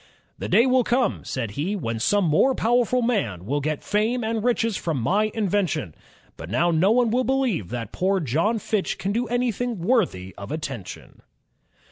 "The 0.39 0.49
day 0.49 0.65
will 0.65 0.83
come," 0.83 1.23
said 1.23 1.51
he, 1.51 1.75
"when 1.75 1.99
some 1.99 2.23
more 2.23 2.55
powerful 2.55 3.03
man 3.03 3.45
will 3.45 3.61
get 3.61 3.83
fame 3.83 4.23
and 4.23 4.43
riches 4.43 4.75
from 4.75 4.99
my 4.99 5.29
invention; 5.35 5.93
but 6.37 6.49
now 6.49 6.71
no 6.71 6.89
one 6.89 7.11
will 7.11 7.23
believe 7.23 7.69
that 7.69 7.91
poor 7.91 8.19
John 8.19 8.57
Fitch 8.57 8.97
can 8.97 9.11
do 9.11 9.27
anything 9.27 9.77
worthy 9.77 10.33
of 10.39 10.51
attention." 10.51 11.21